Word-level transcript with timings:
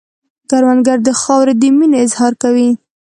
کروندګر 0.49 0.97
د 1.07 1.09
خاورې 1.21 1.53
د 1.61 1.63
مینې 1.77 1.97
اظهار 2.05 2.33
کوي 2.43 2.69